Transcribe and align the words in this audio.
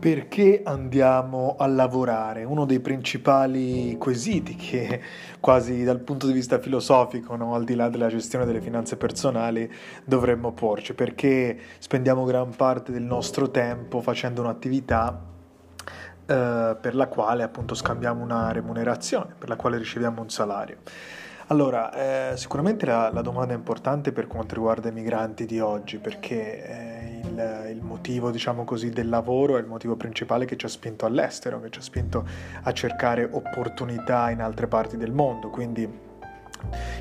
Perché 0.00 0.62
andiamo 0.64 1.56
a 1.58 1.66
lavorare? 1.66 2.44
Uno 2.44 2.64
dei 2.64 2.80
principali 2.80 3.98
quesiti 3.98 4.56
che 4.56 4.98
quasi 5.40 5.84
dal 5.84 6.00
punto 6.00 6.26
di 6.26 6.32
vista 6.32 6.58
filosofico, 6.58 7.36
no? 7.36 7.54
al 7.54 7.64
di 7.64 7.74
là 7.74 7.90
della 7.90 8.08
gestione 8.08 8.46
delle 8.46 8.62
finanze 8.62 8.96
personali, 8.96 9.70
dovremmo 10.02 10.52
porci. 10.52 10.94
Perché 10.94 11.58
spendiamo 11.78 12.24
gran 12.24 12.48
parte 12.56 12.92
del 12.92 13.02
nostro 13.02 13.50
tempo 13.50 14.00
facendo 14.00 14.40
un'attività 14.40 15.20
eh, 16.24 16.76
per 16.80 16.94
la 16.94 17.08
quale 17.08 17.42
appunto 17.42 17.74
scambiamo 17.74 18.22
una 18.22 18.52
remunerazione, 18.52 19.34
per 19.36 19.50
la 19.50 19.56
quale 19.56 19.76
riceviamo 19.76 20.22
un 20.22 20.30
salario. 20.30 20.78
Allora, 21.48 22.30
eh, 22.32 22.36
sicuramente 22.36 22.86
la, 22.86 23.10
la, 23.12 23.22
domanda 23.22 23.52
è 23.52 23.56
importante 23.56 24.12
per 24.12 24.28
quanto 24.28 24.54
riguarda 24.54 24.88
i 24.88 24.92
migranti 24.92 25.44
di 25.44 25.58
oggi, 25.58 25.98
perché 25.98 26.64
eh, 26.64 27.09
il, 27.30 27.76
il, 27.76 27.82
motivo, 27.82 28.30
diciamo 28.30 28.64
così, 28.64 28.90
del 28.90 29.08
lavoro 29.08 29.56
è 29.56 29.60
il 29.60 29.66
motivo 29.66 29.96
principale 29.96 30.44
che 30.44 30.56
ci 30.56 30.66
ha 30.66 30.68
spinto 30.68 31.06
all'estero, 31.06 31.60
che 31.60 31.70
ci 31.70 31.78
ha 31.78 31.82
spinto 31.82 32.26
a 32.62 32.72
cercare 32.72 33.28
opportunità 33.30 34.30
in 34.30 34.40
altre 34.40 34.66
parti 34.66 34.96
del 34.96 35.12
mondo. 35.12 35.48
Quindi 35.48 36.08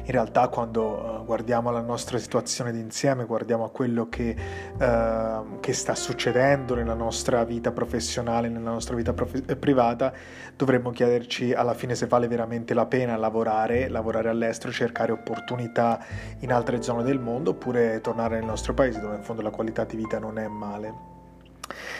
in 0.04 0.12
realtà 0.12 0.48
quando 0.48 1.20
uh, 1.22 1.26
guardiamo 1.26 1.72
la 1.72 1.82
nostra 1.82 2.18
situazione 2.18 2.72
d'insieme, 2.72 3.26
guardiamo 3.26 3.66
a 3.66 3.70
quello 3.70 4.08
che, 4.10 4.36
uh, 4.78 5.60
che, 5.60 5.74
sta 5.74 5.96
succedendo 5.96 6.76
nella 6.76 6.94
nostra 6.94 7.44
vita 7.44 7.72
professionale, 7.72 8.50
nella 8.50 8.72
nostra 8.72 8.96
vita 8.96 9.14
prof- 9.14 9.44
eh, 9.48 9.56
privata, 9.56 10.14
dovremmo 10.56 10.92
chiederci 10.92 11.54
alla 11.54 11.74
fine 11.74 11.96
se 11.96 12.08
vale 12.08 12.28
veramente 12.28 12.74
la 12.74 12.86
pena 12.86 13.16
lavorare, 13.16 13.88
lavorare 13.90 14.30
all'estero, 14.30 14.72
cercare 14.72 15.12
opportunità 15.12 16.04
in 16.40 16.52
altre 16.52 16.82
zone 16.82 17.04
del 17.04 17.20
mondo 17.20 17.52
oppure 17.52 18.02
tornare 18.02 18.38
nel 18.38 18.46
nostro 18.46 18.74
paese 18.74 19.00
dove 19.00 19.16
in 19.16 19.24
fondo 19.24 19.42
la 19.42 19.52
qualità 19.52 19.84
di 19.84 19.96
vita 19.96 20.20
non 20.20 20.38
è 20.38 20.48
male. 20.48 21.19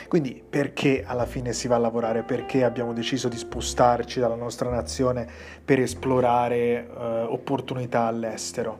Quindi 0.10 0.44
perché 0.50 1.04
alla 1.06 1.28
fine 1.28 1.54
si 1.54 1.68
va 1.68 1.76
a 1.76 1.78
lavorare? 1.78 2.24
Perché 2.24 2.64
abbiamo 2.64 2.94
deciso 2.94 3.28
di 3.28 3.38
spostarci 3.38 4.20
dalla 4.20 4.34
nostra 4.34 4.68
nazione 4.72 5.28
per 5.64 5.80
esplorare 5.80 6.58
eh, 6.58 7.22
opportunità 7.30 8.08
all'estero? 8.08 8.80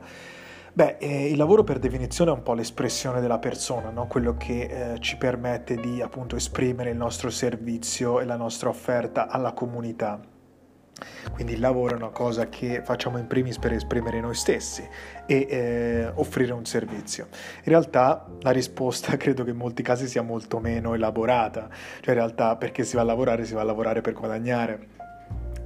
Beh, 0.72 0.96
eh, 0.98 1.30
il 1.30 1.36
lavoro 1.36 1.62
per 1.62 1.78
definizione 1.78 2.32
è 2.32 2.34
un 2.34 2.42
po' 2.42 2.54
l'espressione 2.54 3.20
della 3.20 3.38
persona, 3.38 3.90
no? 3.90 4.08
quello 4.08 4.36
che 4.36 4.94
eh, 4.94 4.98
ci 4.98 5.16
permette 5.18 5.76
di 5.76 6.02
appunto 6.02 6.34
esprimere 6.34 6.90
il 6.90 6.96
nostro 6.96 7.30
servizio 7.30 8.18
e 8.18 8.24
la 8.24 8.36
nostra 8.36 8.68
offerta 8.68 9.28
alla 9.28 9.52
comunità. 9.52 10.20
Quindi 11.32 11.54
il 11.54 11.60
lavoro 11.60 11.94
è 11.94 11.96
una 11.96 12.08
cosa 12.08 12.48
che 12.48 12.82
facciamo 12.84 13.18
in 13.18 13.26
primis 13.26 13.58
per 13.58 13.72
esprimere 13.72 14.20
noi 14.20 14.34
stessi 14.34 14.86
e 15.26 15.46
eh, 15.48 16.12
offrire 16.14 16.52
un 16.52 16.64
servizio. 16.64 17.28
In 17.58 17.72
realtà 17.72 18.26
la 18.40 18.50
risposta 18.50 19.16
credo 19.18 19.44
che 19.44 19.50
in 19.50 19.56
molti 19.56 19.82
casi 19.82 20.06
sia 20.08 20.22
molto 20.22 20.58
meno 20.58 20.94
elaborata, 20.94 21.68
cioè 22.00 22.14
in 22.14 22.20
realtà 22.20 22.56
perché 22.56 22.84
si 22.84 22.96
va 22.96 23.02
a 23.02 23.04
lavorare 23.04 23.44
si 23.44 23.54
va 23.54 23.60
a 23.60 23.64
lavorare 23.64 24.00
per 24.00 24.12
guadagnare. 24.14 24.98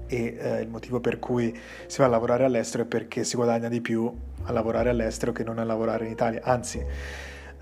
E 0.06 0.36
eh, 0.38 0.60
il 0.60 0.68
motivo 0.68 1.00
per 1.00 1.18
cui 1.18 1.58
si 1.86 1.98
va 1.98 2.04
a 2.04 2.08
lavorare 2.08 2.44
all'estero 2.44 2.82
è 2.82 2.86
perché 2.86 3.24
si 3.24 3.36
guadagna 3.36 3.68
di 3.68 3.80
più 3.80 4.12
a 4.44 4.52
lavorare 4.52 4.90
all'estero 4.90 5.32
che 5.32 5.42
non 5.44 5.58
a 5.58 5.64
lavorare 5.64 6.04
in 6.04 6.10
Italia, 6.10 6.40
anzi 6.42 6.84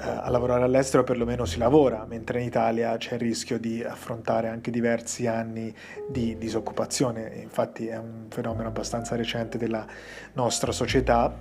a 0.02 0.28
lavorare 0.30 0.64
all'estero 0.64 1.04
perlomeno 1.04 1.44
si 1.44 1.58
lavora, 1.58 2.04
mentre 2.08 2.40
in 2.40 2.46
Italia 2.46 2.96
c'è 2.96 3.14
il 3.14 3.20
rischio 3.20 3.58
di 3.58 3.82
affrontare 3.82 4.48
anche 4.48 4.70
diversi 4.70 5.26
anni 5.26 5.74
di 6.08 6.36
disoccupazione. 6.36 7.34
Infatti 7.40 7.86
è 7.86 7.96
un 7.96 8.26
fenomeno 8.28 8.68
abbastanza 8.68 9.14
recente 9.14 9.58
della 9.58 9.86
nostra 10.32 10.72
società 10.72 11.32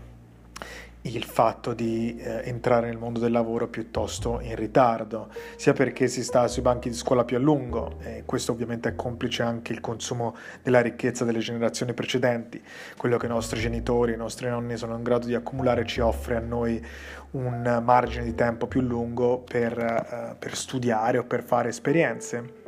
il 1.03 1.23
fatto 1.23 1.73
di 1.73 2.16
eh, 2.17 2.41
entrare 2.44 2.88
nel 2.88 2.97
mondo 2.97 3.19
del 3.19 3.31
lavoro 3.31 3.67
piuttosto 3.67 4.39
in 4.41 4.56
ritardo, 4.56 5.29
sia 5.56 5.73
perché 5.73 6.07
si 6.07 6.23
sta 6.23 6.47
sui 6.47 6.62
banchi 6.62 6.89
di 6.89 6.95
scuola 6.95 7.23
più 7.23 7.38
a 7.38 7.39
lungo, 7.39 7.97
e 8.01 8.23
questo 8.25 8.51
ovviamente 8.51 8.89
è 8.89 8.95
complice 8.95 9.41
anche 9.41 9.73
il 9.73 9.81
consumo 9.81 10.35
della 10.62 10.81
ricchezza 10.81 11.25
delle 11.25 11.39
generazioni 11.39 11.94
precedenti, 11.94 12.62
quello 12.97 13.17
che 13.17 13.25
i 13.25 13.29
nostri 13.29 13.59
genitori, 13.59 14.13
i 14.13 14.17
nostri 14.17 14.47
nonni 14.47 14.78
sono 14.78 14.95
in 14.95 15.03
grado 15.03 15.25
di 15.25 15.34
accumulare 15.34 15.85
ci 15.85 16.01
offre 16.01 16.35
a 16.35 16.39
noi 16.39 16.84
un 17.31 17.81
margine 17.83 18.25
di 18.25 18.35
tempo 18.35 18.68
più 18.68 18.81
lungo 18.81 19.39
per, 19.39 19.78
eh, 19.78 20.35
per 20.38 20.56
studiare 20.56 21.18
o 21.18 21.23
per 21.23 21.44
fare 21.44 21.69
esperienze 21.69 22.59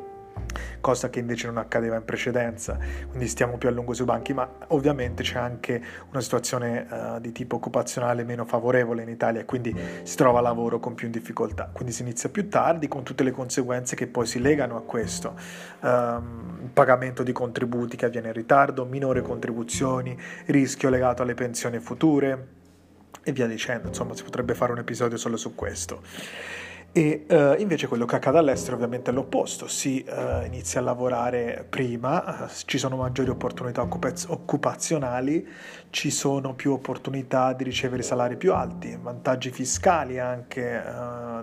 cosa 0.79 1.09
che 1.09 1.19
invece 1.19 1.47
non 1.47 1.57
accadeva 1.57 1.95
in 1.95 2.03
precedenza, 2.05 2.77
quindi 3.07 3.27
stiamo 3.27 3.57
più 3.57 3.69
a 3.69 3.71
lungo 3.71 3.93
sui 3.93 4.05
banchi, 4.05 4.33
ma 4.33 4.47
ovviamente 4.67 5.23
c'è 5.23 5.39
anche 5.39 5.81
una 6.09 6.21
situazione 6.21 6.87
uh, 6.89 7.19
di 7.19 7.31
tipo 7.31 7.55
occupazionale 7.55 8.23
meno 8.23 8.45
favorevole 8.45 9.01
in 9.01 9.09
Italia 9.09 9.45
quindi 9.45 9.75
si 10.03 10.15
trova 10.15 10.41
lavoro 10.41 10.79
con 10.79 10.93
più 10.93 11.09
difficoltà, 11.09 11.69
quindi 11.71 11.93
si 11.93 12.01
inizia 12.01 12.29
più 12.29 12.49
tardi 12.49 12.87
con 12.87 13.03
tutte 13.03 13.23
le 13.23 13.31
conseguenze 13.31 13.95
che 13.95 14.07
poi 14.07 14.25
si 14.25 14.39
legano 14.41 14.75
a 14.75 14.81
questo, 14.81 15.35
um, 15.81 16.69
pagamento 16.73 17.23
di 17.23 17.31
contributi 17.31 17.95
che 17.95 18.05
avviene 18.05 18.27
in 18.27 18.33
ritardo, 18.33 18.85
minore 18.85 19.21
contribuzioni, 19.21 20.17
rischio 20.47 20.89
legato 20.89 21.21
alle 21.21 21.33
pensioni 21.33 21.79
future 21.79 22.47
e 23.23 23.31
via 23.31 23.47
dicendo, 23.47 23.87
insomma 23.87 24.15
si 24.15 24.23
potrebbe 24.23 24.53
fare 24.53 24.71
un 24.71 24.79
episodio 24.79 25.17
solo 25.17 25.37
su 25.37 25.55
questo. 25.55 26.01
E 26.95 27.25
uh, 27.27 27.59
invece 27.59 27.87
quello 27.87 28.05
che 28.05 28.17
accade 28.17 28.37
all'estero 28.37 28.75
ovviamente 28.75 29.09
è 29.09 29.13
l'opposto, 29.15 29.67
si 29.67 30.05
uh, 30.07 30.45
inizia 30.45 30.79
a 30.79 30.83
lavorare 30.83 31.65
prima, 31.67 32.43
uh, 32.43 32.47
ci 32.67 32.77
sono 32.77 32.97
maggiori 32.97 33.31
opportunità 33.31 33.81
occupaz- 33.81 34.29
occupazionali, 34.29 35.43
ci 35.89 36.11
sono 36.11 36.53
più 36.53 36.71
opportunità 36.71 37.53
di 37.53 37.63
ricevere 37.63 38.03
salari 38.03 38.37
più 38.37 38.53
alti, 38.53 38.95
vantaggi 39.01 39.49
fiscali 39.49 40.19
anche 40.19 40.81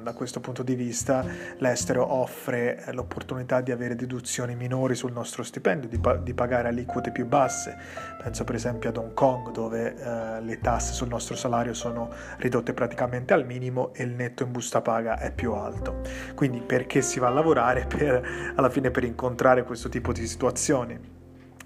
da 0.03 0.13
questo 0.13 0.41
punto 0.41 0.65
di 0.65 0.75
vista, 0.75 1.25
l'estero 1.59 2.13
offre 2.13 2.85
l'opportunità 2.91 3.61
di 3.61 3.71
avere 3.71 3.95
deduzioni 3.95 4.57
minori 4.57 4.97
sul 4.97 5.13
nostro 5.13 5.45
stipendio, 5.45 5.89
di, 5.89 5.99
pa- 5.99 6.17
di 6.17 6.35
pagare 6.35 6.67
aliquote 6.67 7.13
più 7.13 7.27
basse, 7.27 7.77
penso 8.21 8.43
per 8.43 8.57
esempio 8.57 8.89
ad 8.89 8.97
Hong 8.97 9.15
Kong 9.15 9.53
dove 9.53 9.95
le 10.43 10.59
tasse 10.61 10.95
sul 10.95 11.09
nostro 11.09 11.37
salario 11.37 11.73
sono 11.73 12.11
ridotte 12.39 12.73
praticamente 12.73 13.33
al 13.33 13.47
minimo 13.47 13.93
e 13.95 14.03
il 14.03 14.11
netto 14.11 14.43
in 14.43 14.51
busta 14.51 14.81
paga 14.81 15.17
è 15.19 15.31
più 15.31 15.40
più 15.41 15.55
alto. 15.55 16.03
Quindi 16.35 16.61
perché 16.61 17.01
si 17.01 17.19
va 17.19 17.29
a 17.29 17.31
lavorare? 17.31 17.87
Per, 17.87 18.53
alla 18.55 18.69
fine 18.69 18.91
per 18.91 19.05
incontrare 19.05 19.65
questo 19.65 19.89
tipo 19.89 20.13
di 20.13 20.27
situazioni 20.27 21.19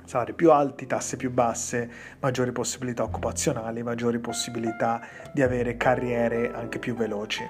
salari 0.05 0.35
più 0.35 0.53
alti, 0.53 0.87
tasse 0.87 1.17
più 1.17 1.33
basse, 1.33 1.91
maggiori 2.21 2.53
possibilità 2.53 3.03
occupazionali, 3.03 3.83
maggiori 3.83 4.19
possibilità 4.19 5.01
di 5.33 5.43
avere 5.43 5.77
carriere 5.77 6.53
anche 6.55 6.79
più 6.79 6.95
veloci. 6.95 7.43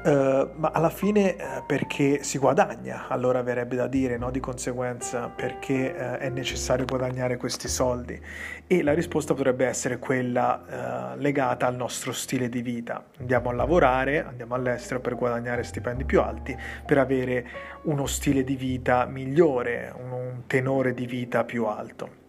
Uh, 0.00 0.50
ma 0.54 0.70
alla 0.72 0.90
fine 0.90 1.34
uh, 1.36 1.66
perché 1.66 2.22
si 2.22 2.38
guadagna, 2.38 3.08
allora 3.08 3.42
verrebbe 3.42 3.74
da 3.74 3.88
dire, 3.88 4.16
no? 4.16 4.30
di 4.30 4.38
conseguenza 4.38 5.28
perché 5.28 5.92
uh, 5.92 6.18
è 6.18 6.28
necessario 6.28 6.84
guadagnare 6.84 7.36
questi 7.36 7.66
soldi 7.66 8.18
e 8.68 8.82
la 8.84 8.94
risposta 8.94 9.34
potrebbe 9.34 9.66
essere 9.66 9.98
quella 9.98 11.14
legata 11.16 11.66
al 11.66 11.74
nostro 11.74 12.12
stile 12.12 12.48
di 12.48 12.62
vita. 12.62 13.02
Andiamo 13.18 13.50
a 13.50 13.54
lavorare, 13.54 14.24
andiamo 14.24 14.54
all'estero 14.54 15.00
per 15.00 15.16
guadagnare 15.16 15.62
stipendi 15.64 16.04
più 16.04 16.20
alti, 16.20 16.56
per 16.86 16.98
avere 16.98 17.46
uno 17.84 18.06
stile 18.06 18.44
di 18.44 18.56
vita 18.56 19.04
migliore, 19.06 19.92
un, 19.98 20.12
un 20.12 20.42
tenore 20.46 20.94
di 20.94 21.06
vita 21.06 21.44
più 21.44 21.64
alto. 21.64 22.26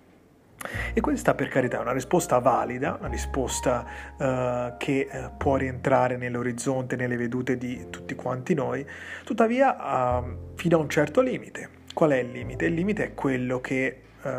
E 0.93 0.99
questa 0.99 1.35
per 1.35 1.47
carità 1.47 1.77
è 1.77 1.81
una 1.81 1.93
risposta 1.93 2.39
valida, 2.39 2.97
una 2.99 3.07
risposta 3.07 3.85
uh, 4.17 4.77
che 4.77 5.07
uh, 5.11 5.37
può 5.37 5.55
rientrare 5.55 6.17
nell'orizzonte, 6.17 6.95
nelle 6.95 7.15
vedute 7.15 7.57
di 7.57 7.87
tutti 7.89 8.13
quanti 8.15 8.53
noi, 8.53 8.85
tuttavia 9.23 10.19
uh, 10.19 10.55
fino 10.55 10.77
a 10.77 10.79
un 10.81 10.89
certo 10.89 11.21
limite. 11.21 11.69
Qual 11.93 12.11
è 12.11 12.17
il 12.17 12.31
limite? 12.31 12.65
Il 12.65 12.73
limite 12.73 13.03
è 13.05 13.13
quello 13.13 13.61
che 13.61 14.01
uh, 14.21 14.29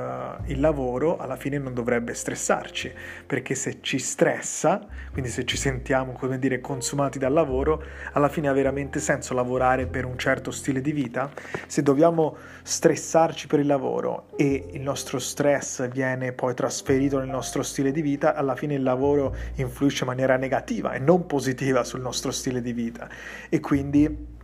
il 0.47 0.61
lavoro 0.61 1.17
alla 1.17 1.37
fine 1.37 1.59
non 1.59 1.75
dovrebbe 1.75 2.15
stressarci, 2.15 2.93
perché 3.27 3.55
se 3.55 3.79
ci 3.81 3.99
stressa, 3.99 4.87
quindi 5.12 5.31
se 5.31 5.44
ci 5.44 5.56
sentiamo, 5.56 6.12
come 6.12 6.38
dire, 6.38 6.61
consumati 6.61 7.19
dal 7.19 7.32
lavoro, 7.32 7.82
alla 8.12 8.29
fine 8.29 8.49
ha 8.49 8.53
veramente 8.53 9.00
senso 9.00 9.35
lavorare 9.35 9.87
per 9.87 10.05
un 10.05 10.19
certo 10.19 10.50
stile 10.50 10.81
di 10.81 10.93
vita? 10.93 11.31
Se 11.67 11.82
dobbiamo 11.82 12.37
stressarci 12.62 13.47
per 13.47 13.61
il 13.61 13.67
lavoro 13.67 14.29
e 14.37 14.71
il 14.73 14.81
nostro 14.81 15.19
stress 15.19 15.88
viene 15.88 16.32
poi 16.32 16.55
trasferito 16.55 17.19
nel 17.19 17.29
nostro 17.29 17.62
stile 17.62 17.93
di 17.93 18.03
vita, 18.03 18.35
alla 18.35 18.56
fine 18.56 18.75
il 18.75 18.82
lavoro 18.82 19.35
influisce 19.55 20.05
in 20.05 20.11
maniera 20.11 20.37
negativa 20.37 20.93
e 20.93 20.99
non 20.99 21.27
positiva 21.27 21.85
sul 21.85 22.00
nostro 22.00 22.31
stile 22.31 22.61
di 22.61 22.73
vita 22.73 23.09
e 23.49 23.61
quindi 23.61 24.38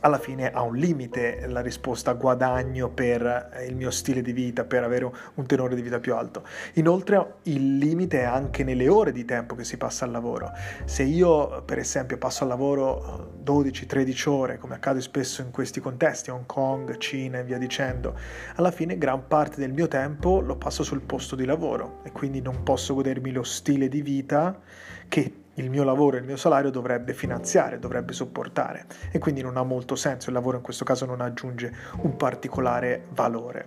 alla 0.00 0.18
fine 0.18 0.50
ha 0.50 0.62
un 0.62 0.76
limite 0.76 1.46
la 1.46 1.60
risposta 1.60 2.12
guadagno 2.12 2.88
per 2.90 3.64
il 3.66 3.74
mio 3.74 3.90
stile 3.90 4.22
di 4.22 4.32
vita, 4.32 4.64
per 4.64 4.82
avere 4.82 5.10
un 5.34 5.46
tenore 5.46 5.74
di 5.74 5.82
vita 5.82 5.98
più 5.98 6.14
alto. 6.14 6.44
Inoltre 6.74 7.34
il 7.44 7.78
limite 7.78 8.20
è 8.20 8.24
anche 8.24 8.64
nelle 8.64 8.88
ore 8.88 9.12
di 9.12 9.24
tempo 9.24 9.54
che 9.54 9.64
si 9.64 9.76
passa 9.76 10.04
al 10.04 10.10
lavoro. 10.10 10.52
Se 10.84 11.02
io 11.02 11.62
per 11.62 11.78
esempio 11.78 12.18
passo 12.18 12.42
al 12.42 12.48
lavoro 12.50 13.34
12-13 13.44 14.28
ore, 14.28 14.58
come 14.58 14.74
accade 14.74 15.00
spesso 15.00 15.42
in 15.42 15.50
questi 15.50 15.80
contesti, 15.80 16.30
Hong 16.30 16.46
Kong, 16.46 16.96
Cina 16.98 17.38
e 17.38 17.44
via 17.44 17.58
dicendo, 17.58 18.14
alla 18.56 18.70
fine 18.70 18.98
gran 18.98 19.26
parte 19.26 19.60
del 19.60 19.72
mio 19.72 19.88
tempo 19.88 20.40
lo 20.40 20.56
passo 20.56 20.82
sul 20.82 21.00
posto 21.00 21.36
di 21.36 21.44
lavoro 21.44 22.00
e 22.04 22.12
quindi 22.12 22.40
non 22.40 22.62
posso 22.62 22.94
godermi 22.94 23.32
lo 23.32 23.42
stile 23.42 23.88
di 23.88 24.02
vita 24.02 24.60
che 25.08 25.44
il 25.56 25.70
mio 25.70 25.84
lavoro 25.84 26.16
e 26.16 26.20
il 26.20 26.24
mio 26.24 26.36
salario 26.36 26.70
dovrebbe 26.70 27.12
finanziare, 27.12 27.78
dovrebbe 27.78 28.12
sopportare 28.12 28.86
e 29.10 29.18
quindi 29.18 29.42
non 29.42 29.56
ha 29.56 29.62
molto 29.62 29.94
senso, 29.94 30.28
il 30.28 30.34
lavoro 30.34 30.56
in 30.56 30.62
questo 30.62 30.84
caso 30.84 31.04
non 31.04 31.20
aggiunge 31.20 31.72
un 32.02 32.16
particolare 32.16 33.06
valore. 33.10 33.66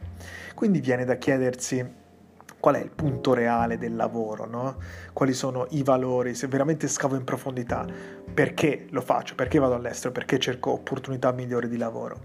Quindi 0.56 0.80
viene 0.80 1.06
da 1.06 1.16
chiedersi 1.16 1.98
qual 2.60 2.76
è 2.76 2.80
il 2.80 2.90
punto 2.90 3.34
reale 3.34 3.78
del 3.78 3.96
lavoro, 3.96 4.46
no? 4.46 4.78
quali 5.14 5.34
sono 5.34 5.66
i 5.70 5.84
valori, 5.84 6.36
se 6.36 6.48
veramente 6.48 6.88
scavo 6.88 7.16
in 7.16 7.24
profondità, 7.24 7.86
perché 8.34 8.88
lo 8.90 9.02
faccio, 9.02 9.36
perché 9.36 9.60
vado 9.60 9.76
all'estero, 9.76 10.12
perché 10.12 10.40
cerco 10.40 10.72
opportunità 10.72 11.32
migliori 11.32 11.70
di 11.70 11.78
lavoro. 11.78 12.20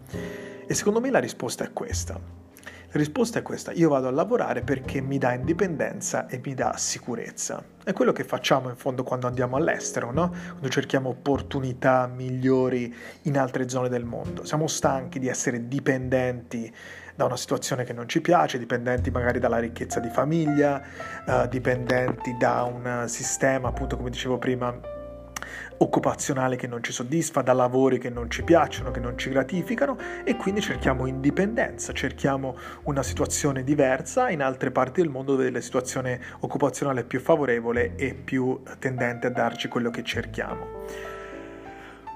E 0.66 0.74
secondo 0.74 1.00
me 1.00 1.10
la 1.10 1.20
risposta 1.20 1.64
è 1.64 1.72
questa. 1.72 2.43
Risposta 2.94 3.40
è 3.40 3.42
questa, 3.42 3.72
io 3.72 3.88
vado 3.88 4.06
a 4.06 4.12
lavorare 4.12 4.62
perché 4.62 5.00
mi 5.00 5.18
dà 5.18 5.32
indipendenza 5.32 6.28
e 6.28 6.40
mi 6.44 6.54
dà 6.54 6.76
sicurezza. 6.76 7.60
È 7.82 7.92
quello 7.92 8.12
che 8.12 8.22
facciamo 8.22 8.68
in 8.68 8.76
fondo 8.76 9.02
quando 9.02 9.26
andiamo 9.26 9.56
all'estero, 9.56 10.12
no? 10.12 10.32
Quando 10.50 10.68
cerchiamo 10.68 11.08
opportunità 11.08 12.06
migliori 12.06 12.94
in 13.22 13.36
altre 13.36 13.68
zone 13.68 13.88
del 13.88 14.04
mondo. 14.04 14.44
Siamo 14.44 14.68
stanchi 14.68 15.18
di 15.18 15.26
essere 15.26 15.66
dipendenti 15.66 16.72
da 17.16 17.24
una 17.24 17.36
situazione 17.36 17.82
che 17.82 17.92
non 17.92 18.08
ci 18.08 18.20
piace, 18.20 18.58
dipendenti 18.58 19.10
magari 19.10 19.40
dalla 19.40 19.58
ricchezza 19.58 19.98
di 19.98 20.08
famiglia, 20.08 20.80
uh, 21.26 21.48
dipendenti 21.48 22.36
da 22.38 22.62
un 22.62 23.08
sistema, 23.08 23.70
appunto 23.70 23.96
come 23.96 24.10
dicevo 24.10 24.38
prima, 24.38 24.72
occupazionale 25.78 26.56
che 26.56 26.66
non 26.66 26.82
ci 26.82 26.92
soddisfa, 26.92 27.42
da 27.42 27.52
lavori 27.52 27.98
che 27.98 28.10
non 28.10 28.30
ci 28.30 28.42
piacciono, 28.42 28.90
che 28.90 29.00
non 29.00 29.18
ci 29.18 29.30
gratificano 29.30 29.96
e 30.24 30.36
quindi 30.36 30.60
cerchiamo 30.60 31.06
indipendenza, 31.06 31.92
cerchiamo 31.92 32.56
una 32.84 33.02
situazione 33.02 33.64
diversa 33.64 34.30
in 34.30 34.42
altre 34.42 34.70
parti 34.70 35.00
del 35.00 35.10
mondo 35.10 35.36
dove 35.36 35.50
la 35.50 35.60
situazione 35.60 36.20
occupazionale 36.40 37.00
è 37.00 37.04
più 37.04 37.20
favorevole 37.20 37.94
e 37.96 38.14
più 38.14 38.62
tendente 38.78 39.26
a 39.26 39.30
darci 39.30 39.68
quello 39.68 39.90
che 39.90 40.02
cerchiamo. 40.02 41.12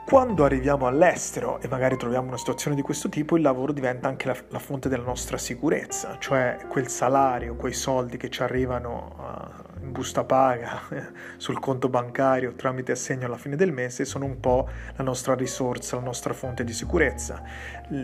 Quando 0.08 0.42
arriviamo 0.42 0.86
all'estero 0.86 1.60
e 1.60 1.68
magari 1.68 1.98
troviamo 1.98 2.28
una 2.28 2.38
situazione 2.38 2.74
di 2.74 2.80
questo 2.80 3.10
tipo, 3.10 3.36
il 3.36 3.42
lavoro 3.42 3.72
diventa 3.72 4.08
anche 4.08 4.26
la, 4.26 4.36
la 4.48 4.58
fonte 4.58 4.88
della 4.88 5.02
nostra 5.02 5.36
sicurezza, 5.36 6.16
cioè 6.18 6.56
quel 6.66 6.88
salario, 6.88 7.56
quei 7.56 7.74
soldi 7.74 8.16
che 8.16 8.30
ci 8.30 8.42
arrivano 8.42 9.14
uh, 9.18 9.84
in 9.84 9.92
busta 9.92 10.24
paga, 10.24 10.80
sul 11.36 11.60
conto 11.60 11.90
bancario, 11.90 12.54
tramite 12.54 12.92
assegno 12.92 13.26
alla 13.26 13.36
fine 13.36 13.54
del 13.54 13.70
mese, 13.70 14.06
sono 14.06 14.24
un 14.24 14.40
po' 14.40 14.66
la 14.96 15.04
nostra 15.04 15.34
risorsa, 15.34 15.96
la 15.96 16.02
nostra 16.02 16.32
fonte 16.32 16.64
di 16.64 16.72
sicurezza, 16.72 17.42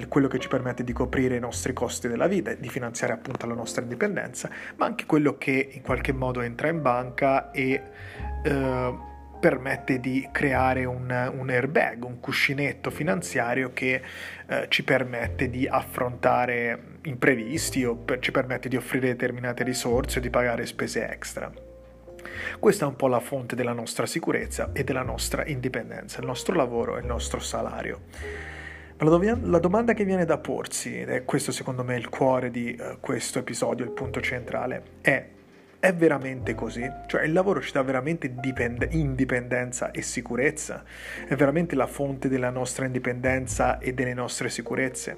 quello 0.07 0.29
che 0.29 0.39
ci 0.39 0.49
permette 0.49 0.85
di 0.85 0.93
coprire 0.93 1.37
i 1.37 1.41
nostri 1.41 1.73
costi 1.73 2.07
della 2.07 2.27
vita 2.27 2.51
e 2.51 2.61
di 2.61 2.69
finanziare 2.69 3.15
appunto 3.15 3.47
la 3.47 3.55
nostra 3.55 3.81
indipendenza, 3.81 4.51
ma 4.77 4.85
anche 4.85 5.07
quello 5.07 5.39
che 5.39 5.71
in 5.73 5.81
qualche 5.81 6.13
modo 6.13 6.43
entra 6.43 6.69
in 6.69 6.83
banca 6.83 7.51
e... 7.51 7.83
Uh, 8.45 9.13
permette 9.45 10.01
di 10.01 10.27
creare 10.33 10.87
un, 10.87 11.31
un 11.37 11.51
airbag, 11.51 12.03
un 12.03 12.19
cuscinetto 12.19 12.89
finanziario 12.89 13.75
che 13.75 14.01
eh, 14.47 14.67
ci 14.71 14.85
permette 14.85 15.51
di 15.51 15.69
affrontare 15.69 17.01
imprevisti 17.03 17.85
o 17.85 17.95
per, 17.95 18.21
ci 18.21 18.31
permette 18.31 18.71
di 18.71 18.77
offrire 18.77 19.09
determinate 19.09 19.63
risorse 19.63 20.19
o 20.19 20.23
di 20.23 20.31
pagare 20.31 20.65
spese 20.65 21.07
extra. 21.11 21.53
Questa 22.59 22.87
è 22.87 22.89
un 22.89 22.97
po' 22.97 23.07
la 23.07 23.21
fonte 23.21 23.55
della 23.55 23.75
nostra 23.75 24.07
sicurezza 24.07 24.71
e 24.73 24.83
della 24.83 25.03
nostra 25.03 25.45
indipendenza, 25.45 26.21
il 26.21 26.27
nostro 26.27 26.55
lavoro 26.55 26.97
e 26.97 27.01
il 27.01 27.07
nostro 27.07 27.39
salario. 27.39 28.01
Ma 28.97 29.11
la, 29.11 29.19
do- 29.19 29.41
la 29.43 29.59
domanda 29.59 29.93
che 29.93 30.05
viene 30.05 30.25
da 30.25 30.39
porsi, 30.39 31.01
ed 31.01 31.11
è 31.11 31.27
questo 31.27 31.53
secondo 31.53 31.85
me 31.85 31.97
il 31.97 32.09
cuore 32.09 32.51
di 32.51 32.75
uh, 32.81 32.99
questo 32.99 33.41
episodio, 33.41 33.85
il 33.85 33.91
punto 33.91 34.23
centrale, 34.23 34.83
è 35.03 35.33
è 35.85 35.93
veramente 35.93 36.55
così? 36.55 36.91
Cioè 37.07 37.25
il 37.25 37.35
lavoro 37.35 37.61
ci 37.61 37.71
dà 37.71 37.83
veramente 37.83 38.37
dipende- 38.37 38.89
indipendenza 38.93 39.91
e 39.91 40.01
sicurezza? 40.01 40.83
È 41.29 41.35
veramente 41.35 41.75
la 41.75 41.87
fonte 41.87 42.31
della 42.31 42.49
nostra 42.49 42.87
indipendenza 42.87 43.79
e 43.79 43.93
delle 43.93 44.15
nostre 44.15 44.49
sicurezze? 44.49 45.11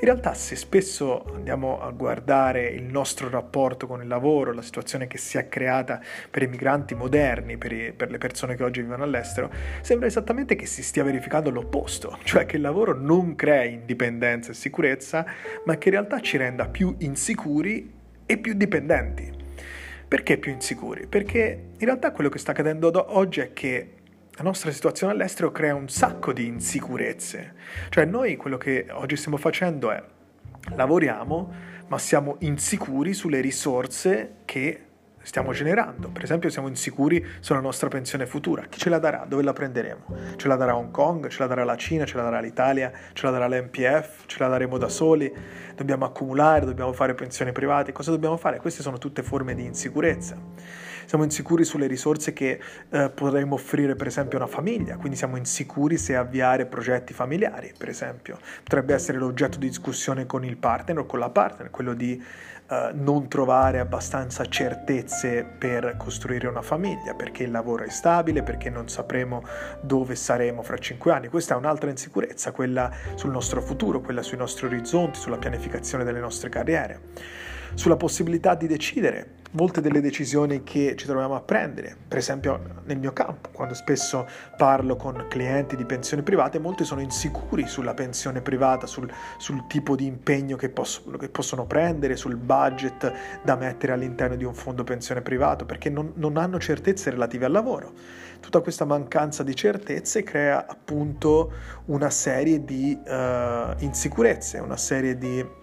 In 0.00 0.06
realtà 0.06 0.34
se 0.34 0.56
spesso 0.56 1.24
andiamo 1.32 1.80
a 1.80 1.92
guardare 1.92 2.66
il 2.70 2.82
nostro 2.82 3.28
rapporto 3.28 3.86
con 3.86 4.02
il 4.02 4.08
lavoro, 4.08 4.52
la 4.52 4.62
situazione 4.62 5.06
che 5.06 5.16
si 5.16 5.38
è 5.38 5.48
creata 5.48 6.00
per 6.28 6.42
i 6.42 6.48
migranti 6.48 6.96
moderni, 6.96 7.56
per, 7.56 7.70
i, 7.70 7.92
per 7.92 8.10
le 8.10 8.18
persone 8.18 8.56
che 8.56 8.64
oggi 8.64 8.80
vivono 8.80 9.04
all'estero, 9.04 9.48
sembra 9.80 10.08
esattamente 10.08 10.56
che 10.56 10.66
si 10.66 10.82
stia 10.82 11.04
verificando 11.04 11.50
l'opposto, 11.50 12.18
cioè 12.24 12.46
che 12.46 12.56
il 12.56 12.62
lavoro 12.62 12.98
non 12.98 13.36
crea 13.36 13.62
indipendenza 13.62 14.50
e 14.50 14.54
sicurezza, 14.54 15.24
ma 15.66 15.78
che 15.78 15.88
in 15.88 15.94
realtà 15.94 16.18
ci 16.18 16.36
renda 16.36 16.66
più 16.66 16.96
insicuri 16.98 17.92
e 18.26 18.38
più 18.38 18.54
dipendenti. 18.54 19.39
Perché 20.10 20.38
più 20.38 20.50
insicuri? 20.50 21.06
Perché 21.06 21.66
in 21.78 21.86
realtà 21.86 22.10
quello 22.10 22.28
che 22.30 22.38
sta 22.38 22.50
accadendo 22.50 22.90
oggi 23.16 23.38
è 23.38 23.52
che 23.52 23.92
la 24.32 24.42
nostra 24.42 24.72
situazione 24.72 25.12
all'estero 25.12 25.52
crea 25.52 25.76
un 25.76 25.88
sacco 25.88 26.32
di 26.32 26.46
insicurezze. 26.46 27.54
Cioè 27.90 28.06
noi 28.06 28.34
quello 28.34 28.56
che 28.56 28.86
oggi 28.90 29.14
stiamo 29.14 29.36
facendo 29.36 29.92
è 29.92 30.02
lavoriamo, 30.74 31.52
ma 31.86 31.98
siamo 31.98 32.38
insicuri 32.40 33.14
sulle 33.14 33.40
risorse 33.40 34.38
che 34.46 34.86
stiamo 35.30 35.52
generando. 35.52 36.08
Per 36.08 36.24
esempio 36.24 36.50
siamo 36.50 36.66
insicuri 36.66 37.24
sulla 37.38 37.60
nostra 37.60 37.88
pensione 37.88 38.26
futura. 38.26 38.64
Chi 38.68 38.80
ce 38.80 38.88
la 38.88 38.98
darà? 38.98 39.24
Dove 39.28 39.44
la 39.44 39.52
prenderemo? 39.52 40.04
Ce 40.34 40.48
la 40.48 40.56
darà 40.56 40.74
Hong 40.74 40.90
Kong? 40.90 41.28
Ce 41.28 41.38
la 41.38 41.46
darà 41.46 41.62
la 41.62 41.76
Cina? 41.76 42.04
Ce 42.04 42.16
la 42.16 42.24
darà 42.24 42.40
l'Italia? 42.40 42.90
Ce 43.12 43.24
la 43.24 43.30
darà 43.30 43.46
l'MPF? 43.46 44.24
Ce 44.26 44.36
la 44.40 44.48
daremo 44.48 44.76
da 44.76 44.88
soli? 44.88 45.32
Dobbiamo 45.76 46.04
accumulare? 46.04 46.66
Dobbiamo 46.66 46.92
fare 46.92 47.14
pensioni 47.14 47.52
private? 47.52 47.92
Cosa 47.92 48.10
dobbiamo 48.10 48.36
fare? 48.36 48.58
Queste 48.58 48.82
sono 48.82 48.98
tutte 48.98 49.22
forme 49.22 49.54
di 49.54 49.64
insicurezza. 49.64 50.36
Siamo 51.06 51.24
insicuri 51.24 51.64
sulle 51.64 51.86
risorse 51.86 52.32
che 52.32 52.60
eh, 52.88 53.10
potremmo 53.10 53.54
offrire 53.54 53.96
per 53.96 54.06
esempio 54.06 54.38
a 54.38 54.42
una 54.42 54.50
famiglia, 54.50 54.96
quindi 54.96 55.16
siamo 55.16 55.36
insicuri 55.36 55.96
se 55.96 56.14
avviare 56.14 56.66
progetti 56.66 57.12
familiari, 57.12 57.72
per 57.76 57.88
esempio. 57.88 58.38
Potrebbe 58.62 58.94
essere 58.94 59.18
l'oggetto 59.18 59.58
di 59.58 59.66
discussione 59.66 60.26
con 60.26 60.44
il 60.44 60.56
partner 60.56 60.98
o 60.98 61.06
con 61.06 61.18
la 61.18 61.30
partner, 61.30 61.70
quello 61.70 61.94
di 61.94 62.22
Uh, 62.70 62.90
non 62.92 63.26
trovare 63.26 63.80
abbastanza 63.80 64.44
certezze 64.44 65.42
per 65.42 65.96
costruire 65.98 66.46
una 66.46 66.62
famiglia, 66.62 67.14
perché 67.14 67.42
il 67.42 67.50
lavoro 67.50 67.82
è 67.82 67.88
stabile, 67.88 68.44
perché 68.44 68.70
non 68.70 68.88
sapremo 68.88 69.42
dove 69.80 70.14
saremo 70.14 70.62
fra 70.62 70.78
cinque 70.78 71.10
anni. 71.10 71.26
Questa 71.26 71.54
è 71.54 71.56
un'altra 71.56 71.90
insicurezza, 71.90 72.52
quella 72.52 72.88
sul 73.16 73.32
nostro 73.32 73.60
futuro, 73.60 74.00
quella 74.00 74.22
sui 74.22 74.36
nostri 74.36 74.66
orizzonti, 74.66 75.18
sulla 75.18 75.38
pianificazione 75.38 76.04
delle 76.04 76.20
nostre 76.20 76.48
carriere, 76.48 77.00
sulla 77.74 77.96
possibilità 77.96 78.54
di 78.54 78.66
decidere 78.66 79.38
molte 79.52 79.80
delle 79.80 80.00
decisioni 80.00 80.62
che 80.62 80.94
ci 80.96 81.06
troviamo 81.06 81.34
a 81.34 81.40
prendere, 81.40 81.96
per 82.06 82.18
esempio 82.18 82.78
nel 82.84 82.98
mio 82.98 83.12
campo, 83.12 83.48
quando 83.52 83.74
spesso 83.74 84.28
parlo 84.56 84.94
con 84.96 85.26
clienti 85.28 85.76
di 85.76 85.84
pensioni 85.84 86.22
private, 86.22 86.58
molti 86.58 86.84
sono 86.84 87.00
insicuri 87.00 87.66
sulla 87.66 87.94
pensione 87.94 88.42
privata, 88.42 88.86
sul, 88.86 89.10
sul 89.38 89.66
tipo 89.66 89.96
di 89.96 90.06
impegno 90.06 90.56
che, 90.56 90.68
posso, 90.68 91.02
che, 91.18 91.28
possono 91.28 91.66
prendere, 91.66 92.14
sul 92.16 92.36
budget 92.36 93.12
da 93.42 93.56
mettere 93.56 93.92
all'interno 93.92 94.36
di 94.36 94.44
un 94.44 94.54
fondo 94.54 94.84
pensione 94.84 95.20
privato, 95.20 95.64
perché 95.64 95.90
non, 95.90 96.12
non 96.14 96.36
hanno 96.36 96.58
certezze 96.58 97.10
relative 97.10 97.46
al 97.46 97.52
lavoro. 97.52 97.92
Tutta 98.38 98.60
questa 98.60 98.84
mancanza 98.84 99.42
di 99.42 99.54
certezze 99.54 100.22
crea 100.22 100.66
appunto 100.66 101.52
una 101.86 102.08
serie 102.08 102.64
di 102.64 102.98
uh, 103.04 103.74
insicurezze, 103.78 104.58
una 104.58 104.78
serie 104.78 105.18
di 105.18 105.58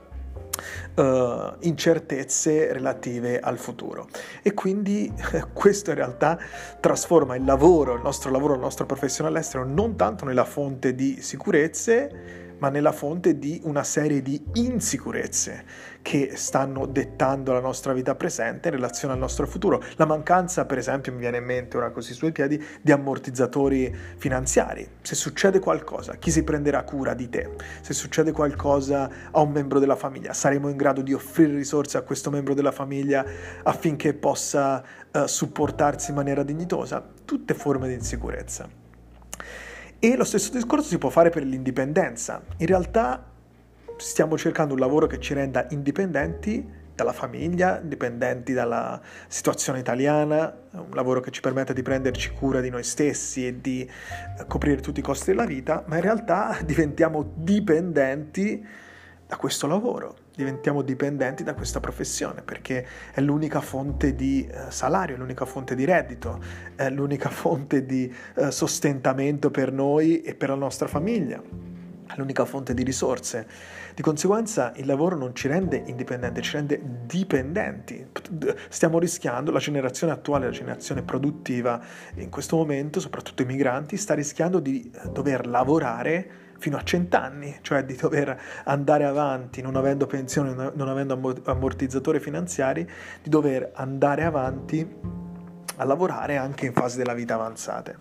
uh, 0.95 1.55
incertezze 1.59 2.71
relative 2.73 3.39
al 3.39 3.57
futuro. 3.57 4.07
E 4.41 4.53
quindi 4.53 5.11
questo 5.53 5.91
in 5.91 5.95
realtà 5.95 6.37
trasforma 6.79 7.35
il 7.35 7.43
lavoro, 7.43 7.95
il 7.95 8.01
nostro 8.01 8.31
lavoro, 8.31 8.55
la 8.55 8.61
nostra 8.61 8.85
professione 8.85 9.29
all'estero 9.29 9.65
non 9.65 9.95
tanto 9.95 10.25
nella 10.25 10.45
fonte 10.45 10.95
di 10.95 11.21
sicurezze, 11.21 12.46
ma 12.59 12.69
nella 12.69 12.91
fonte 12.91 13.37
di 13.37 13.61
una 13.63 13.83
serie 13.83 14.21
di 14.21 14.41
insicurezze 14.53 15.63
che 16.01 16.31
stanno 16.35 16.85
dettando 16.85 17.51
la 17.51 17.59
nostra 17.59 17.91
vita 17.91 18.15
presente 18.15 18.69
in 18.69 18.75
relazione 18.75 19.13
al 19.13 19.19
nostro 19.19 19.45
futuro. 19.45 19.83
La 19.97 20.05
mancanza, 20.05 20.65
per 20.65 20.77
esempio, 20.77 21.11
mi 21.11 21.19
viene 21.19 21.37
in 21.37 21.43
mente 21.43 21.75
ora 21.75 21.91
così 21.91 22.13
sui 22.13 22.31
piedi, 22.31 22.63
di 22.81 22.93
ammortizzatori 22.93 23.93
finanziari. 24.15 24.87
Se 25.01 25.15
succede 25.15 25.59
qualcosa, 25.59 26.15
chi 26.15 26.31
si 26.31 26.43
prenderà 26.43 26.83
cura 26.83 27.13
di 27.13 27.27
te? 27.27 27.49
Se 27.81 27.93
succede 27.93 28.31
qualcosa 28.31 29.09
a 29.31 29.41
un 29.41 29.51
membro 29.51 29.79
della 29.79 29.97
famiglia, 29.97 30.31
saremo 30.31 30.69
in 30.69 30.77
grado 30.77 31.01
di 31.01 31.13
offrire 31.13 31.53
risorse 31.53 31.97
a 31.97 32.01
questo 32.03 32.29
membro 32.29 32.53
della 32.53 32.71
famiglia 32.71 33.25
affinché 33.63 34.13
possa 34.13 34.81
uh, 35.11 35.25
supportarsi 35.25 36.11
in 36.11 36.15
maniera 36.15 36.43
dignitosa? 36.43 37.05
Tutte 37.25 37.53
forme 37.53 37.89
di 37.89 37.95
insicurezza. 37.95 38.86
E 39.99 40.15
lo 40.15 40.23
stesso 40.23 40.51
discorso 40.51 40.89
si 40.89 40.99
può 40.99 41.09
fare 41.09 41.31
per 41.31 41.43
l'indipendenza. 41.43 42.43
In 42.57 42.67
realtà 42.67 43.31
stiamo 43.97 44.37
cercando 44.37 44.75
un 44.75 44.79
lavoro 44.79 45.07
che 45.07 45.19
ci 45.19 45.33
renda 45.33 45.65
indipendenti 45.71 46.85
dalla 46.93 47.13
famiglia, 47.13 47.79
indipendenti 47.81 48.53
dalla 48.53 49.01
situazione 49.27 49.79
italiana, 49.79 50.55
un 50.71 50.91
lavoro 50.91 51.19
che 51.19 51.31
ci 51.31 51.41
permette 51.41 51.73
di 51.73 51.81
prenderci 51.81 52.31
cura 52.31 52.61
di 52.61 52.69
noi 52.69 52.83
stessi 52.83 53.47
e 53.47 53.59
di 53.59 53.81
eh, 53.81 54.45
coprire 54.45 54.81
tutti 54.81 54.99
i 54.99 55.03
costi 55.03 55.31
della 55.31 55.45
vita, 55.45 55.83
ma 55.87 55.95
in 55.95 56.01
realtà 56.01 56.59
diventiamo 56.65 57.31
dipendenti 57.33 58.63
da 59.25 59.35
questo 59.35 59.65
lavoro 59.65 60.25
diventiamo 60.37 60.83
dipendenti 60.83 61.43
da 61.43 61.55
questa 61.55 61.79
professione 61.79 62.43
perché 62.43 62.85
è 63.11 63.21
l'unica 63.21 63.59
fonte 63.59 64.13
di 64.13 64.47
eh, 64.47 64.69
salario, 64.69 65.15
è 65.15 65.17
l'unica 65.17 65.45
fonte 65.45 65.73
di 65.73 65.83
reddito, 65.83 66.39
è 66.75 66.91
l'unica 66.91 67.29
fonte 67.29 67.87
di 67.87 68.13
eh, 68.35 68.51
sostentamento 68.51 69.49
per 69.49 69.71
noi 69.71 70.21
e 70.21 70.35
per 70.35 70.49
la 70.49 70.55
nostra 70.55 70.87
famiglia, 70.87 71.41
è 71.41 72.13
l'unica 72.17 72.45
fonte 72.45 72.75
di 72.75 72.83
risorse. 72.83 73.47
Di 73.95 74.03
conseguenza 74.03 74.73
il 74.75 74.85
lavoro 74.85 75.17
non 75.17 75.33
ci 75.33 75.47
rende 75.47 75.81
indipendenti, 75.87 76.41
ci 76.43 76.51
rende 76.53 76.79
dipendenti. 77.07 78.05
Stiamo 78.69 78.99
rischiando, 78.99 79.49
la 79.49 79.57
generazione 79.57 80.13
attuale, 80.13 80.45
la 80.45 80.51
generazione 80.51 81.01
produttiva 81.01 81.81
in 82.17 82.29
questo 82.29 82.57
momento, 82.57 82.99
soprattutto 82.99 83.41
i 83.41 83.45
migranti, 83.45 83.97
sta 83.97 84.13
rischiando 84.13 84.59
di 84.59 84.91
eh, 84.93 85.09
dover 85.09 85.47
lavorare 85.47 86.45
fino 86.57 86.77
a 86.77 86.83
cent'anni, 86.83 87.59
cioè 87.61 87.83
di 87.85 87.95
dover 87.95 88.39
andare 88.65 89.05
avanti 89.05 89.61
non 89.61 89.75
avendo 89.75 90.05
pensione, 90.05 90.71
non 90.73 90.87
avendo 90.87 91.19
ammortizzatori 91.45 92.19
finanziari, 92.19 92.89
di 93.21 93.29
dover 93.29 93.71
andare 93.73 94.23
avanti 94.23 94.87
a 95.77 95.83
lavorare 95.83 96.37
anche 96.37 96.65
in 96.65 96.73
fase 96.73 96.97
della 96.97 97.13
vita 97.13 97.35
avanzate. 97.35 97.97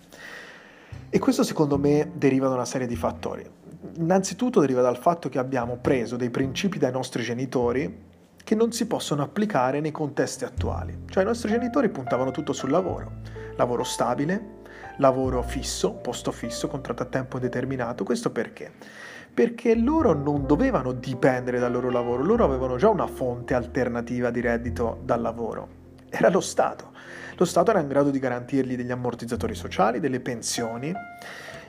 E 1.08 1.18
questo 1.18 1.42
secondo 1.44 1.78
me 1.78 2.10
deriva 2.14 2.48
da 2.48 2.54
una 2.54 2.64
serie 2.64 2.86
di 2.86 2.96
fattori. 2.96 3.48
Innanzitutto 3.96 4.60
deriva 4.60 4.82
dal 4.82 4.96
fatto 4.96 5.28
che 5.28 5.38
abbiamo 5.38 5.76
preso 5.76 6.16
dei 6.16 6.30
principi 6.30 6.78
dai 6.78 6.92
nostri 6.92 7.22
genitori 7.22 8.04
che 8.42 8.54
non 8.54 8.72
si 8.72 8.86
possono 8.86 9.22
applicare 9.22 9.80
nei 9.80 9.92
contesti 9.92 10.44
attuali. 10.44 11.04
Cioè 11.08 11.22
i 11.22 11.26
nostri 11.26 11.50
genitori 11.50 11.88
puntavano 11.88 12.30
tutto 12.30 12.52
sul 12.52 12.70
lavoro, 12.70 13.14
lavoro 13.56 13.82
stabile, 13.82 14.54
lavoro 14.98 15.42
fisso, 15.42 15.92
posto 15.92 16.32
fisso, 16.32 16.68
contratto 16.68 17.02
a 17.02 17.06
tempo 17.06 17.36
indeterminato. 17.36 18.04
Questo 18.04 18.30
perché? 18.30 18.72
Perché 19.32 19.74
loro 19.74 20.14
non 20.14 20.46
dovevano 20.46 20.92
dipendere 20.92 21.58
dal 21.58 21.72
loro 21.72 21.90
lavoro, 21.90 22.22
loro 22.22 22.44
avevano 22.44 22.76
già 22.76 22.88
una 22.88 23.06
fonte 23.06 23.54
alternativa 23.54 24.30
di 24.30 24.40
reddito 24.40 25.00
dal 25.04 25.20
lavoro. 25.20 25.68
Era 26.08 26.30
lo 26.30 26.40
Stato. 26.40 26.92
Lo 27.36 27.44
Stato 27.44 27.70
era 27.70 27.80
in 27.80 27.88
grado 27.88 28.10
di 28.10 28.18
garantirgli 28.18 28.76
degli 28.76 28.90
ammortizzatori 28.90 29.54
sociali, 29.54 30.00
delle 30.00 30.20
pensioni. 30.20 30.94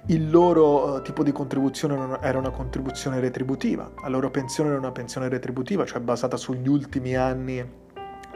Il 0.06 0.30
loro 0.30 0.94
uh, 0.94 1.02
tipo 1.02 1.24
di 1.24 1.34
contribuzione 1.34 2.18
era 2.22 2.38
una 2.38 2.52
contribuzione 2.52 3.20
retributiva, 3.20 3.92
la 4.02 4.08
loro 4.08 4.32
pensione 4.32 4.70
era 4.70 4.78
una 4.80 4.94
pensione 4.94 5.28
retributiva, 5.28 5.84
cioè 5.86 6.00
basata 6.00 6.38
sugli 6.38 6.70
ultimi 6.70 7.18
anni 7.18 7.86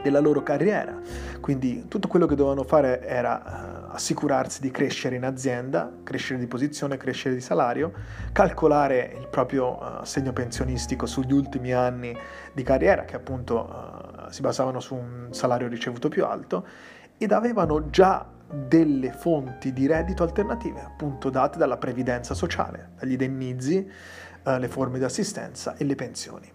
della 0.02 0.20
loro 0.20 0.42
carriera. 0.42 0.98
Quindi 1.40 1.86
tutto 1.88 2.08
quello 2.08 2.26
che 2.26 2.34
dovevano 2.34 2.64
fare 2.64 3.02
era 3.02 3.88
uh, 3.88 3.94
assicurarsi 3.94 4.60
di 4.60 4.70
crescere 4.70 5.16
in 5.16 5.24
azienda, 5.24 5.90
crescere 6.02 6.38
di 6.38 6.46
posizione, 6.46 6.96
crescere 6.96 7.34
di 7.34 7.40
salario, 7.40 7.92
calcolare 8.32 9.16
il 9.18 9.28
proprio 9.28 9.78
uh, 9.78 10.32
pensionistico 10.32 11.06
sugli 11.06 11.32
ultimi 11.32 11.72
anni 11.72 12.16
di 12.52 12.62
carriera, 12.62 13.04
che 13.04 13.16
appunto 13.16 14.26
uh, 14.26 14.30
si 14.30 14.40
basavano 14.40 14.80
su 14.80 14.94
un 14.94 15.28
salario 15.30 15.68
ricevuto 15.68 16.08
più 16.08 16.24
alto, 16.24 16.66
ed 17.18 17.32
avevano 17.32 17.90
già 17.90 18.26
delle 18.52 19.12
fonti 19.12 19.72
di 19.72 19.86
reddito 19.86 20.22
alternative, 20.22 20.80
appunto 20.80 21.30
date 21.30 21.56
dalla 21.56 21.78
previdenza 21.78 22.34
sociale, 22.34 22.90
dagli 22.98 23.12
indennizi, 23.12 23.90
le 24.44 24.68
forme 24.68 24.98
di 24.98 25.04
assistenza 25.04 25.76
e 25.76 25.84
le 25.84 25.94
pensioni. 25.94 26.50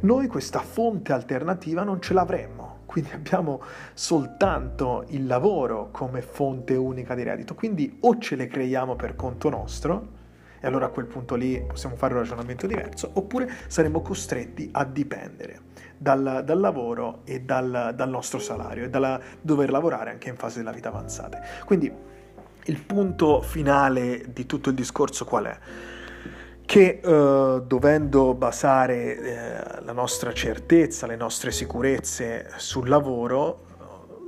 Noi 0.00 0.28
questa 0.28 0.60
fonte 0.60 1.12
alternativa 1.12 1.82
non 1.82 2.00
ce 2.00 2.14
l'avremmo, 2.14 2.67
quindi 2.88 3.10
abbiamo 3.12 3.60
soltanto 3.92 5.04
il 5.08 5.26
lavoro 5.26 5.90
come 5.90 6.22
fonte 6.22 6.74
unica 6.74 7.14
di 7.14 7.22
reddito, 7.22 7.54
quindi 7.54 7.98
o 8.00 8.16
ce 8.16 8.34
le 8.34 8.46
creiamo 8.46 8.96
per 8.96 9.14
conto 9.14 9.50
nostro, 9.50 10.16
e 10.58 10.66
allora 10.66 10.86
a 10.86 10.88
quel 10.88 11.04
punto 11.04 11.34
lì 11.34 11.62
possiamo 11.66 11.96
fare 11.96 12.14
un 12.14 12.20
ragionamento 12.20 12.66
diverso, 12.66 13.10
oppure 13.12 13.46
saremo 13.66 14.00
costretti 14.00 14.70
a 14.72 14.86
dipendere 14.86 15.60
dal, 15.98 16.42
dal 16.46 16.58
lavoro 16.58 17.20
e 17.24 17.42
dal, 17.42 17.92
dal, 17.94 18.08
nostro 18.08 18.38
salario 18.38 18.86
e 18.86 18.88
dal 18.88 19.20
dover 19.38 19.70
lavorare 19.70 20.08
anche 20.08 20.30
in 20.30 20.36
fase 20.36 20.60
della 20.60 20.72
vita 20.72 20.88
avanzata. 20.88 21.40
Quindi 21.66 21.92
il 22.64 22.82
punto 22.82 23.42
finale 23.42 24.32
di 24.32 24.46
tutto 24.46 24.70
il 24.70 24.74
discorso 24.74 25.26
qual 25.26 25.44
è? 25.44 25.58
Che 26.68 27.00
eh, 27.02 27.62
dovendo 27.66 28.34
basare 28.34 29.16
eh, 29.16 29.82
la 29.82 29.92
nostra 29.92 30.34
certezza, 30.34 31.06
le 31.06 31.16
nostre 31.16 31.50
sicurezze 31.50 32.50
sul 32.58 32.90
lavoro, 32.90 33.64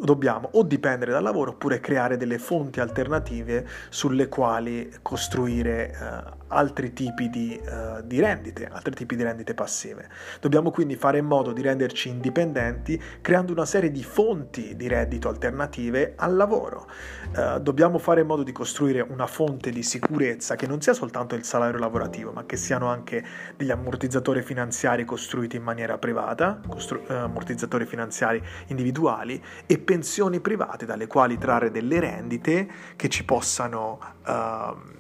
dobbiamo 0.01 0.49
o 0.53 0.63
dipendere 0.63 1.13
dal 1.13 1.23
lavoro 1.23 1.51
oppure 1.51 1.81
creare 1.81 2.17
delle 2.17 2.39
fonti 2.39 2.81
alternative 2.81 3.69
sulle 3.91 4.29
quali 4.29 4.91
costruire 5.03 5.91
eh, 5.91 6.40
altri 6.51 6.93
tipi 6.93 7.29
di, 7.29 7.61
uh, 7.63 8.03
di, 8.05 8.21
rendite, 8.21 8.69
altri 8.71 8.95
tipi 8.95 9.17
di 9.17 9.23
rendite 9.23 9.55
passive. 9.55 10.09
Dobbiamo 10.41 10.71
quindi 10.71 10.97
fare 10.97 11.19
in 11.19 11.27
modo 11.27 11.53
di 11.53 11.63
renderci 11.63 12.09
indipendenti 12.09 13.01
creando 13.21 13.53
una 13.53 13.65
serie 13.65 13.91
di 13.91 14.03
fonti 14.03 14.77
di 14.77 14.89
reddito 14.89 15.29
alternative 15.29 16.15
al 16.17 16.37
lavoro. 16.37 16.89
Uh, 17.35 17.59
dobbiamo 17.59 17.99
fare 17.99 18.23
in 18.23 18.27
modo 18.27 18.43
di 18.43 18.53
costruire 18.53 19.01
una 19.01 19.27
fonte 19.27 19.71
di 19.71 19.83
sicurezza 19.83 20.57
che 20.57 20.67
non 20.67 20.81
sia 20.81 20.93
soltanto 20.93 21.35
il 21.35 21.45
salario 21.45 21.79
lavorativo, 21.79 22.33
ma 22.33 22.45
che 22.45 22.57
siano 22.57 22.89
anche 22.89 23.25
degli 23.57 23.71
ammortizzatori 23.71 24.43
finanziari 24.43 25.05
costruiti 25.05 25.57
in 25.57 25.63
maniera 25.63 25.99
privata, 25.99 26.61
costru- 26.67 27.09
uh, 27.09 27.13
ammortizzatori 27.13 27.87
finanziari 27.87 28.43
individuali 28.67 29.43
e 29.67 29.79
pensioni 29.79 30.41
private 30.41 30.87
dalle 30.87 31.07
quali 31.07 31.39
trarre 31.39 31.71
delle 31.71 32.01
rendite 32.01 32.69
che 32.97 33.09
ci 33.09 33.25
possano 33.25 33.99
uh, 34.27 35.00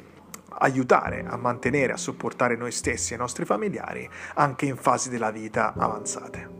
aiutare 0.60 1.24
a 1.26 1.36
mantenere, 1.36 1.92
a 1.92 1.96
supportare 1.96 2.56
noi 2.56 2.72
stessi 2.72 3.12
e 3.12 3.16
i 3.16 3.18
nostri 3.18 3.44
familiari 3.44 4.08
anche 4.34 4.66
in 4.66 4.76
fasi 4.76 5.08
della 5.08 5.30
vita 5.30 5.74
avanzate. 5.76 6.59